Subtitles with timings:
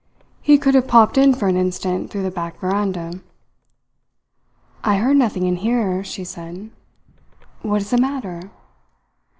[0.41, 3.19] "He could have popped in for an instant through the back veranda."
[4.83, 6.71] "I heard nothing in here," she said.
[7.61, 8.49] "What is the matter?"